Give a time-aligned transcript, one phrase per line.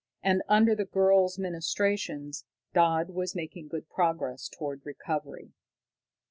[0.23, 5.53] And under the girl's ministrations Dodd was making good progress toward recovery.